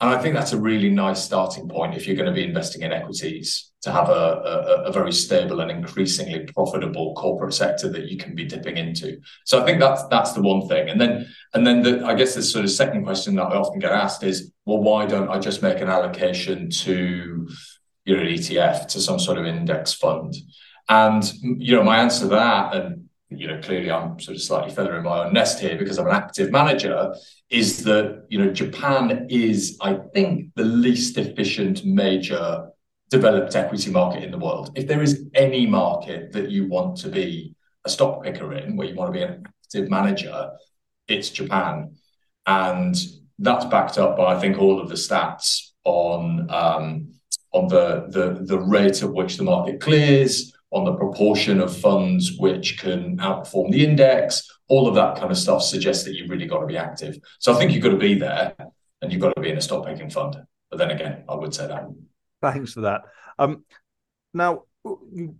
And 0.00 0.10
I 0.10 0.20
think 0.20 0.34
that's 0.34 0.52
a 0.52 0.60
really 0.60 0.90
nice 0.90 1.22
starting 1.22 1.68
point 1.68 1.94
if 1.94 2.06
you're 2.06 2.16
going 2.16 2.28
to 2.28 2.32
be 2.32 2.44
investing 2.44 2.82
in 2.82 2.92
equities 2.92 3.70
to 3.82 3.92
have 3.92 4.08
a, 4.08 4.12
a, 4.12 4.82
a, 4.84 4.92
very 4.92 5.12
stable 5.12 5.60
and 5.60 5.70
increasingly 5.70 6.46
profitable 6.46 7.14
corporate 7.14 7.54
sector 7.54 7.88
that 7.90 8.10
you 8.10 8.16
can 8.16 8.34
be 8.34 8.44
dipping 8.44 8.76
into. 8.76 9.20
So 9.44 9.62
I 9.62 9.64
think 9.64 9.78
that's 9.78 10.02
that's 10.08 10.32
the 10.32 10.42
one 10.42 10.66
thing. 10.68 10.88
And 10.88 11.00
then 11.00 11.28
and 11.52 11.66
then 11.66 11.82
the, 11.82 12.04
I 12.04 12.14
guess 12.14 12.34
the 12.34 12.42
sort 12.42 12.64
of 12.64 12.70
second 12.70 13.04
question 13.04 13.36
that 13.36 13.44
I 13.44 13.56
often 13.56 13.78
get 13.78 13.92
asked 13.92 14.24
is, 14.24 14.50
well, 14.64 14.78
why 14.78 15.06
don't 15.06 15.28
I 15.28 15.38
just 15.38 15.62
make 15.62 15.80
an 15.80 15.88
allocation 15.88 16.70
to 16.70 17.48
you 18.04 18.16
know 18.16 18.22
an 18.22 18.28
ETF 18.28 18.88
to 18.88 19.00
some 19.00 19.20
sort 19.20 19.38
of 19.38 19.46
index 19.46 19.92
fund? 19.92 20.34
And 20.88 21.24
you 21.42 21.76
know 21.76 21.84
my 21.84 21.98
answer 21.98 22.22
to 22.22 22.28
that, 22.28 22.74
and 22.74 23.03
you 23.38 23.46
know 23.48 23.60
clearly 23.60 23.90
I'm 23.90 24.18
sort 24.20 24.36
of 24.36 24.42
slightly 24.42 24.74
feathering 24.74 25.02
my 25.02 25.24
own 25.24 25.32
nest 25.32 25.60
here 25.60 25.76
because 25.76 25.98
I'm 25.98 26.06
an 26.06 26.14
active 26.14 26.50
manager, 26.50 27.14
is 27.50 27.84
that 27.84 28.26
you 28.28 28.38
know 28.38 28.52
Japan 28.52 29.26
is 29.30 29.76
I 29.80 29.94
think 30.12 30.54
the 30.54 30.64
least 30.64 31.18
efficient 31.18 31.84
major 31.84 32.68
developed 33.10 33.54
equity 33.54 33.90
market 33.90 34.24
in 34.24 34.30
the 34.30 34.38
world. 34.38 34.70
If 34.74 34.86
there 34.86 35.02
is 35.02 35.26
any 35.34 35.66
market 35.66 36.32
that 36.32 36.50
you 36.50 36.68
want 36.68 36.96
to 36.98 37.08
be 37.08 37.54
a 37.84 37.90
stock 37.90 38.22
picker 38.24 38.54
in, 38.54 38.76
where 38.76 38.88
you 38.88 38.94
want 38.94 39.12
to 39.12 39.18
be 39.18 39.24
an 39.24 39.44
active 39.46 39.90
manager, 39.90 40.50
it's 41.06 41.30
Japan, 41.30 41.96
and 42.46 42.96
that's 43.38 43.64
backed 43.66 43.98
up 43.98 44.16
by 44.16 44.34
I 44.34 44.40
think 44.40 44.58
all 44.58 44.80
of 44.80 44.88
the 44.88 44.94
stats 44.94 45.72
on 45.84 46.50
um, 46.50 47.14
on 47.52 47.68
the, 47.68 48.06
the 48.08 48.44
the 48.44 48.58
rate 48.58 49.02
at 49.02 49.12
which 49.12 49.36
the 49.36 49.44
market 49.44 49.80
clears, 49.80 50.53
on 50.74 50.84
the 50.84 50.94
proportion 50.94 51.60
of 51.60 51.74
funds 51.74 52.36
which 52.38 52.78
can 52.78 53.16
outperform 53.18 53.70
the 53.70 53.84
index. 53.84 54.50
All 54.68 54.88
of 54.88 54.94
that 54.96 55.16
kind 55.16 55.30
of 55.30 55.38
stuff 55.38 55.62
suggests 55.62 56.04
that 56.04 56.14
you've 56.14 56.28
really 56.28 56.46
got 56.46 56.60
to 56.60 56.66
be 56.66 56.76
active. 56.76 57.16
So 57.38 57.54
I 57.54 57.56
think 57.56 57.72
you've 57.72 57.82
got 57.82 57.90
to 57.90 57.96
be 57.96 58.14
there, 58.14 58.54
and 59.00 59.12
you've 59.12 59.22
got 59.22 59.34
to 59.36 59.40
be 59.40 59.50
in 59.50 59.56
a 59.56 59.60
stock 59.60 59.86
picking 59.86 60.10
fund. 60.10 60.36
But 60.70 60.78
then 60.78 60.90
again, 60.90 61.24
I 61.28 61.36
would 61.36 61.54
say 61.54 61.68
that. 61.68 61.84
Thanks 62.42 62.72
for 62.72 62.82
that. 62.82 63.02
Um, 63.38 63.64
now, 64.32 64.64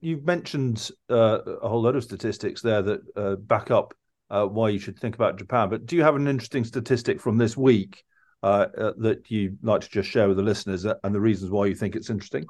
you, 0.00 0.16
have 0.16 0.24
mentioned 0.24 0.90
uh, 1.10 1.40
a 1.62 1.68
whole 1.68 1.82
lot 1.82 1.96
of 1.96 2.04
statistics 2.04 2.62
there 2.62 2.82
that 2.82 3.00
uh, 3.16 3.34
back 3.36 3.70
up 3.70 3.92
uh, 4.30 4.46
why 4.46 4.68
you 4.68 4.78
should 4.78 4.98
think 4.98 5.16
about 5.16 5.38
Japan. 5.38 5.68
But 5.68 5.86
do 5.86 5.96
you 5.96 6.02
have 6.02 6.16
an 6.16 6.28
interesting 6.28 6.64
statistic 6.64 7.20
from 7.20 7.36
this 7.36 7.56
week 7.56 8.04
uh, 8.42 8.66
uh, 8.78 8.92
that 8.98 9.30
you'd 9.30 9.58
like 9.62 9.80
to 9.80 9.88
just 9.88 10.08
share 10.08 10.28
with 10.28 10.36
the 10.36 10.42
listeners 10.42 10.86
uh, 10.86 10.94
and 11.02 11.14
the 11.14 11.20
reasons 11.20 11.50
why 11.50 11.66
you 11.66 11.74
think 11.74 11.96
it's 11.96 12.10
interesting? 12.10 12.46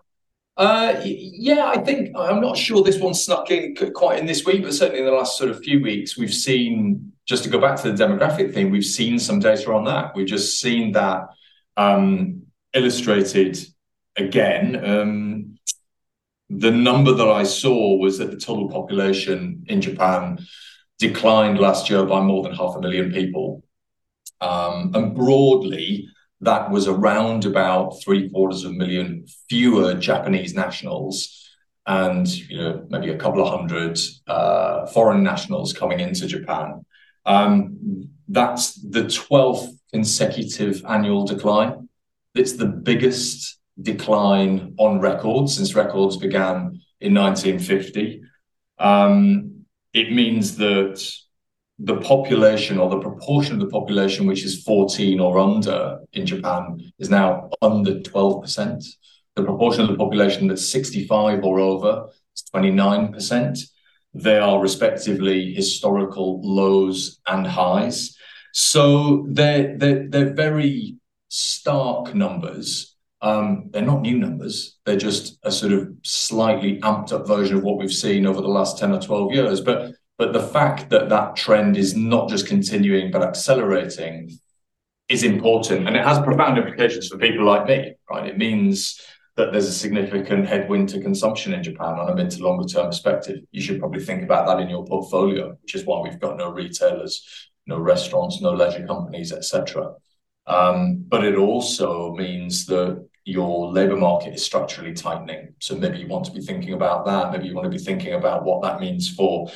Uh, 0.57 1.01
yeah, 1.05 1.67
I 1.67 1.79
think 1.79 2.11
I'm 2.17 2.41
not 2.41 2.57
sure 2.57 2.83
this 2.83 3.01
one 3.01 3.15
snuck 3.15 3.51
in 3.51 3.75
quite 3.93 4.21
in 4.21 4.27
this 4.27 4.45
week, 4.45 4.63
but 4.63 4.73
certainly 4.73 5.01
in 5.01 5.07
the 5.07 5.13
last 5.13 5.37
sort 5.37 5.51
of 5.51 5.61
few 5.61 5.83
weeks, 5.83 6.17
we've 6.17 6.33
seen 6.33 7.13
just 7.27 7.43
to 7.45 7.51
go 7.51 7.59
back 7.59 7.81
to 7.81 7.91
the 7.91 8.05
demographic 8.05 8.53
thing, 8.53 8.71
we've 8.71 8.85
seen 8.85 9.19
some 9.19 9.41
data 9.41 9.73
on 9.73 9.85
that. 9.85 10.15
We've 10.15 10.27
just 10.27 10.61
seen 10.61 10.93
that 10.93 11.29
um, 11.77 12.43
illustrated 12.75 13.59
again, 14.17 14.85
um, 14.85 15.59
the 16.51 16.71
number 16.71 17.13
that 17.13 17.29
I 17.29 17.43
saw 17.45 17.97
was 17.97 18.19
that 18.19 18.31
the 18.31 18.37
total 18.37 18.69
population 18.69 19.65
in 19.67 19.81
Japan 19.81 20.39
declined 20.99 21.59
last 21.59 21.91
year 21.91 22.05
by 22.05 22.21
more 22.21 22.43
than 22.43 22.55
half 22.55 22.77
a 22.77 22.81
million 22.81 23.13
people. 23.13 23.65
Um, 24.41 24.93
and 24.95 25.15
broadly, 25.15 26.09
that 26.45 26.71
was 26.71 26.89
around 26.89 27.45
about 27.45 28.01
three 28.03 28.31
quarters 28.31 28.65
of 28.65 28.71
a 28.71 28.75
million 28.75 29.27
fewer 29.49 29.95
Japanese 29.95 30.55
nationals 30.55 31.41
and 31.87 32.29
you 32.49 32.59
know 32.59 32.87
maybe 32.89 33.11
a 33.11 33.19
couple 33.19 33.43
of 33.43 33.49
hundred 33.49 33.99
uh, 34.27 34.87
foreign 34.87 35.23
nationals 35.23 35.73
coming 35.73 36.01
into 36.01 36.27
Japan. 36.27 36.85
Um, 37.27 38.09
that's 38.29 38.75
the 38.75 39.05
12th 39.05 39.69
consecutive 39.93 40.85
annual 40.89 41.25
decline. 41.25 41.89
It's 42.35 42.53
the 42.53 42.67
biggest 42.67 43.59
decline 43.81 44.75
on 44.79 45.01
record 45.01 45.49
since 45.49 45.75
records 45.75 46.17
began 46.17 46.81
in 47.01 47.15
1950. 47.15 48.23
Um, 48.79 49.65
it 49.93 50.13
means 50.13 50.57
that 50.57 51.07
the 51.79 51.97
population 51.97 52.79
or 52.79 52.89
the 52.89 53.01
proportion 53.01 53.55
of 53.55 53.61
the 53.61 53.67
population 53.67 54.27
which 54.27 54.45
is 54.45 54.63
14 54.63 55.19
or 55.21 55.39
under 55.39 55.99
in 56.13 56.25
Japan 56.25 56.81
is 56.99 57.11
now 57.11 57.51
under 57.63 58.01
12%. 58.01 58.85
The 59.35 59.43
proportion 59.43 59.83
of 59.83 59.89
the 59.89 59.97
population 59.97 60.47
that's 60.47 60.69
65 60.71 61.43
or 61.45 61.59
over 61.59 62.07
is 62.35 62.45
29%. 62.55 63.59
They 64.15 64.39
are 64.39 64.61
respectively 64.61 65.53
historical 65.53 66.41
lows 66.43 67.21
and 67.27 67.45
highs. 67.45 68.17
So 68.53 69.27
they're, 69.29 69.77
they're, 69.77 70.09
they're 70.09 70.35
very 70.35 70.97
stark 71.29 72.15
numbers 72.15 72.95
Um, 73.25 73.71
they're 73.71 73.81
not 73.81 74.03
new 74.03 74.19
numbers. 74.19 74.77
They're 74.85 74.99
just 74.99 75.39
a 75.45 75.51
sort 75.51 75.73
of 75.73 75.89
slightly 76.03 76.79
amped 76.81 77.11
up 77.15 77.27
version 77.27 77.57
of 77.57 77.63
what 77.63 77.79
we've 77.79 77.91
seen 77.91 78.27
over 78.27 78.43
the 78.43 78.49
last 78.49 78.79
10 78.79 78.93
or 78.93 79.01
12 79.01 79.33
years. 79.33 79.61
But 79.63 79.95
but 80.19 80.33
the 80.33 80.43
fact 80.43 80.91
that 80.91 81.09
that 81.09 81.37
trend 81.37 81.77
is 81.77 81.97
not 81.97 82.29
just 82.29 82.47
continuing 82.47 83.11
but 83.11 83.23
accelerating 83.23 84.39
is 85.09 85.23
important, 85.23 85.87
and 85.87 85.97
it 85.97 86.05
has 86.05 86.19
profound 86.21 86.59
implications 86.59 87.09
for 87.09 87.19
people 87.19 87.45
like 87.45 87.67
me. 87.67 87.95
Right? 88.11 88.27
It 88.27 88.39
means 88.39 89.01
that 89.37 89.51
there's 89.51 89.69
a 89.69 89.73
significant 89.73 90.47
headwind 90.47 90.89
to 90.91 91.01
consumption 91.01 91.53
in 91.53 91.63
Japan 91.63 91.99
on 91.99 92.09
a 92.09 92.15
mid 92.15 92.31
to 92.31 92.43
longer 92.43 92.67
term 92.67 92.87
perspective. 92.87 93.41
You 93.51 93.61
should 93.61 93.81
probably 93.81 94.05
think 94.05 94.23
about 94.23 94.47
that 94.47 94.61
in 94.61 94.71
your 94.71 94.87
portfolio, 94.87 95.57
which 95.63 95.75
is 95.75 95.85
why 95.85 96.01
we've 96.01 96.21
got 96.21 96.37
no 96.37 96.51
retailers, 96.51 97.51
no 97.67 97.79
restaurants, 97.79 98.41
no 98.41 98.53
leisure 98.53 98.87
companies, 98.87 99.33
etc. 99.33 99.95
Um, 100.47 101.05
but 101.09 101.25
it 101.25 101.37
also 101.37 102.15
means 102.15 102.67
that 102.67 103.07
your 103.25 103.73
labor 103.73 103.97
market 103.97 104.35
is 104.35 104.45
structurally 104.45 104.93
tightening. 104.93 105.55
So 105.59 105.75
maybe 105.75 105.99
you 105.99 106.07
want 106.07 106.27
to 106.27 106.33
be 106.33 106.43
thinking 106.43 106.75
about 106.75 107.07
that. 107.07 107.33
Maybe 107.33 107.49
you 107.49 107.55
want 107.55 107.65
to 107.65 107.77
be 107.77 107.83
thinking 107.83 108.13
about 108.13 108.45
what 108.45 108.63
that 108.63 108.81
means 108.81 109.11
for 109.11 109.51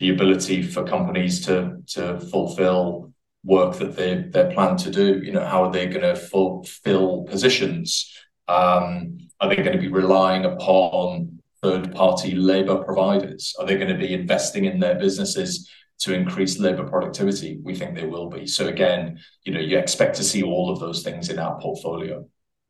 the 0.00 0.10
ability 0.10 0.62
for 0.62 0.84
companies 0.84 1.44
to 1.46 1.82
to 1.88 2.20
fulfill 2.20 3.12
work 3.44 3.76
that 3.76 3.96
they 3.96 4.24
they 4.30 4.52
plan 4.54 4.76
to 4.78 4.90
do. 4.90 5.20
You 5.22 5.32
know, 5.32 5.44
how 5.44 5.64
are 5.64 5.72
they 5.72 5.86
going 5.86 6.02
to 6.02 6.16
fulfill 6.16 7.24
positions? 7.24 8.12
Um, 8.48 9.18
are 9.40 9.48
they 9.48 9.56
going 9.56 9.72
to 9.72 9.78
be 9.78 9.88
relying 9.88 10.44
upon 10.44 11.40
third 11.62 11.94
party 11.94 12.34
labor 12.34 12.82
providers? 12.84 13.54
Are 13.58 13.66
they 13.66 13.76
going 13.76 13.88
to 13.88 13.98
be 13.98 14.12
investing 14.12 14.64
in 14.64 14.80
their 14.80 14.96
businesses 14.96 15.70
to 16.00 16.14
increase 16.14 16.58
labor 16.58 16.84
productivity? 16.84 17.58
We 17.62 17.74
think 17.74 17.94
they 17.94 18.06
will 18.06 18.28
be. 18.28 18.46
So 18.46 18.68
again, 18.68 19.18
you 19.44 19.52
know, 19.52 19.60
you 19.60 19.78
expect 19.78 20.16
to 20.16 20.24
see 20.24 20.42
all 20.42 20.70
of 20.70 20.80
those 20.80 21.02
things 21.02 21.30
in 21.30 21.38
our 21.38 21.58
portfolio. 21.60 22.26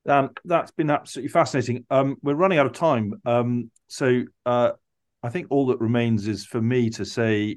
Um, 0.06 0.30
that's 0.44 0.70
been 0.70 0.90
absolutely 0.90 1.30
fascinating. 1.30 1.86
Um, 1.90 2.16
we're 2.22 2.34
running 2.34 2.58
out 2.58 2.66
of 2.66 2.72
time, 2.72 3.14
um, 3.24 3.70
so 3.88 4.24
uh, 4.44 4.72
I 5.24 5.30
think 5.30 5.46
all 5.48 5.64
that 5.66 5.80
remains 5.80 6.28
is 6.28 6.44
for 6.44 6.60
me 6.60 6.90
to 6.90 7.06
say 7.06 7.56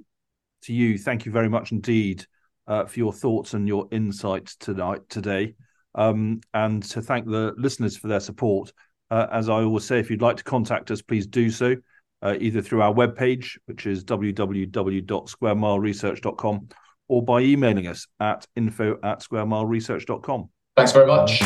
to 0.63 0.74
you, 0.74 0.97
thank 0.97 1.25
you 1.25 1.31
very 1.33 1.50
much 1.50 1.74
indeed 1.74 2.25
uh, 2.65 2.86
for 2.86 2.97
your 2.97 3.12
thoughts 3.12 3.53
and 3.53 3.67
your 3.67 3.89
insights 3.91 4.55
tonight 4.55 5.01
today, 5.09 5.55
um, 5.93 6.39
and 6.53 6.81
to 6.83 7.01
thank 7.01 7.25
the 7.25 7.53
listeners 7.57 7.97
for 7.97 8.07
their 8.07 8.21
support. 8.21 8.71
Uh, 9.12 9.27
as 9.33 9.50
I 9.50 9.63
always 9.63 9.83
say, 9.83 10.00
if 10.00 10.09
you'd 10.09 10.21
like 10.21 10.38
to 10.38 10.45
contact 10.45 10.91
us, 10.91 11.01
please 11.01 11.27
do 11.27 11.50
so 11.50 11.75
uh, 12.21 12.38
either 12.39 12.62
through 12.62 12.83
our 12.83 12.93
webpage, 12.93 13.57
which 13.65 13.86
is 13.86 14.05
www.squaremileresearch.com, 14.05 16.69
or 17.09 17.21
by 17.21 17.41
emailing 17.41 17.88
us 17.88 18.07
at 18.21 18.47
info 18.55 18.97
at 19.03 19.19
squaremileresearch.com. 19.19 20.50
Thanks 20.77 20.93
very 20.93 21.07
much. 21.07 21.41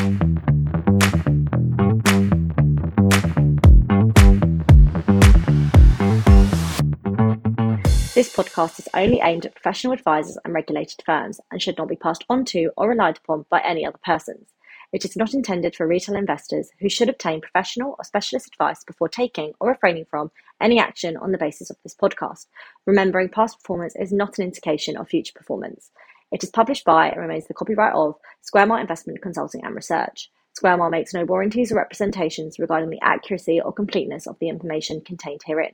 This 8.22 8.36
podcast 8.36 8.78
is 8.78 8.88
only 8.94 9.20
aimed 9.20 9.48
at 9.48 9.56
professional 9.56 9.94
advisors 9.94 10.38
and 10.46 10.54
regulated 10.54 11.02
firms 11.04 11.42
and 11.50 11.60
should 11.60 11.80
not 11.80 11.88
be 11.88 11.96
passed 11.96 12.24
on 12.30 12.46
to 12.46 12.70
or 12.78 12.90
relied 12.90 13.18
upon 13.18 13.48
by 13.50 13.62
any 13.62 13.84
other 13.84 13.98
persons. 14.06 14.54
It 14.94 15.04
is 15.04 15.18
not 15.18 15.34
intended 15.34 15.76
for 15.76 15.88
retail 15.88 16.16
investors 16.16 16.70
who 16.80 16.88
should 16.88 17.10
obtain 17.10 17.42
professional 17.42 17.96
or 17.98 18.04
specialist 18.04 18.46
advice 18.46 18.84
before 18.84 19.10
taking 19.10 19.54
or 19.60 19.70
refraining 19.70 20.06
from 20.06 20.30
any 20.62 20.78
action 20.78 21.18
on 21.18 21.32
the 21.32 21.40
basis 21.40 21.72
of 21.72 21.78
this 21.82 21.96
podcast. 21.96 22.46
Remembering 22.86 23.28
past 23.28 23.58
performance 23.58 23.96
is 23.96 24.14
not 24.14 24.38
an 24.38 24.46
indication 24.46 24.98
of 24.98 25.10
future 25.10 25.34
performance. 25.34 25.90
It 26.32 26.44
is 26.44 26.52
published 26.52 26.86
by 26.86 27.10
and 27.10 27.20
remains 27.20 27.48
the 27.48 27.56
copyright 27.56 27.96
of 27.96 28.20
Square 28.42 28.68
Mile 28.68 28.82
Investment 28.82 29.20
Consulting 29.24 29.66
and 29.66 29.74
Research. 29.74 30.30
Square 30.54 30.78
Mile 30.78 30.92
makes 30.92 31.16
no 31.16 31.26
warranties 31.26 31.72
or 31.72 31.76
representations 31.78 32.60
regarding 32.60 32.92
the 32.92 33.02
accuracy 33.02 33.60
or 33.60 33.74
completeness 33.74 34.28
of 34.28 34.38
the 34.38 34.50
information 34.50 35.02
contained 35.02 35.42
herein. 35.44 35.74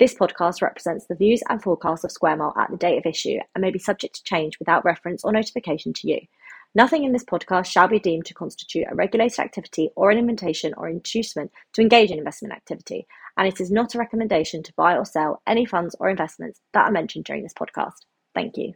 This 0.00 0.14
podcast 0.14 0.62
represents 0.62 1.04
the 1.04 1.14
views 1.14 1.42
and 1.50 1.62
forecasts 1.62 2.04
of 2.04 2.10
Square 2.10 2.38
Mile 2.38 2.54
at 2.56 2.70
the 2.70 2.78
date 2.78 2.96
of 2.96 3.04
issue 3.04 3.38
and 3.54 3.60
may 3.60 3.70
be 3.70 3.78
subject 3.78 4.14
to 4.14 4.24
change 4.24 4.58
without 4.58 4.82
reference 4.82 5.24
or 5.24 5.30
notification 5.30 5.92
to 5.92 6.08
you. 6.08 6.20
Nothing 6.74 7.04
in 7.04 7.12
this 7.12 7.22
podcast 7.22 7.66
shall 7.66 7.86
be 7.86 7.98
deemed 7.98 8.24
to 8.24 8.32
constitute 8.32 8.86
a 8.90 8.94
regulated 8.94 9.40
activity 9.40 9.90
or 9.96 10.10
an 10.10 10.16
invitation 10.16 10.72
or 10.78 10.88
inducement 10.88 11.52
to 11.74 11.82
engage 11.82 12.10
in 12.10 12.16
investment 12.16 12.54
activity, 12.54 13.06
and 13.36 13.46
it 13.46 13.60
is 13.60 13.70
not 13.70 13.94
a 13.94 13.98
recommendation 13.98 14.62
to 14.62 14.72
buy 14.72 14.96
or 14.96 15.04
sell 15.04 15.42
any 15.46 15.66
funds 15.66 15.94
or 16.00 16.08
investments 16.08 16.62
that 16.72 16.86
are 16.86 16.90
mentioned 16.90 17.26
during 17.26 17.42
this 17.42 17.52
podcast. 17.52 18.06
Thank 18.34 18.56
you. 18.56 18.72